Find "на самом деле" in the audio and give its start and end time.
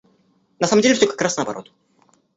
0.59-0.95